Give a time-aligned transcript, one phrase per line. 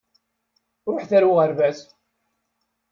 [0.91, 1.79] Ṛuḥet ar uɣerbaz!